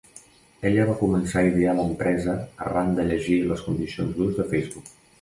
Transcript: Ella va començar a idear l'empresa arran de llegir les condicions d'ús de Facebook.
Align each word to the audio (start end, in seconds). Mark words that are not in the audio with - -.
Ella 0.69 0.85
va 0.89 0.95
començar 1.01 1.43
a 1.43 1.51
idear 1.51 1.77
l'empresa 1.81 2.35
arran 2.69 2.93
de 3.01 3.09
llegir 3.13 3.41
les 3.55 3.65
condicions 3.71 4.19
d'ús 4.21 4.39
de 4.43 4.53
Facebook. 4.57 4.95